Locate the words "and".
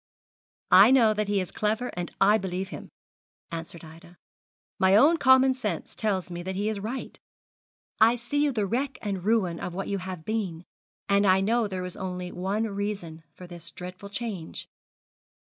1.93-2.11, 9.03-9.23, 11.07-11.27